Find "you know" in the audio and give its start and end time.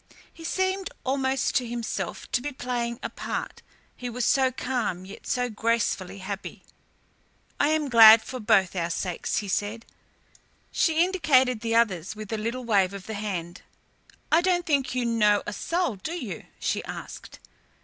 14.95-15.43